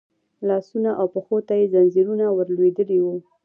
[0.47, 3.15] لاسونو او پښو ته يې ځنځيرونه ور لوېدلي وو.